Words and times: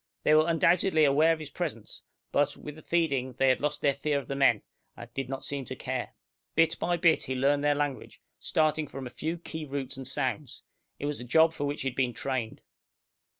They 0.23 0.33
were 0.33 0.47
undoubtedly 0.49 1.05
aware 1.05 1.31
of 1.31 1.37
his 1.37 1.51
presence, 1.51 2.01
but, 2.31 2.57
with 2.57 2.73
the 2.75 2.81
feeding, 2.81 3.33
they 3.33 3.49
had 3.49 3.59
lost 3.61 3.81
their 3.81 3.93
fear 3.93 4.17
of 4.17 4.27
the 4.27 4.35
men, 4.35 4.63
and 4.97 5.13
did 5.13 5.29
not 5.29 5.43
seem 5.43 5.63
to 5.65 5.75
care. 5.75 6.15
Bit 6.55 6.79
by 6.79 6.97
bit 6.97 7.25
he 7.25 7.35
learned 7.35 7.63
their 7.63 7.75
language, 7.75 8.19
starting 8.39 8.87
from 8.87 9.05
a 9.05 9.11
few 9.11 9.37
key 9.37 9.63
roots 9.63 9.97
and 9.97 10.07
sounds. 10.07 10.63
It 10.97 11.05
was 11.05 11.19
a 11.19 11.23
job 11.23 11.53
for 11.53 11.65
which 11.65 11.83
he 11.83 11.89
had 11.89 11.95
been 11.95 12.13
trained. 12.13 12.63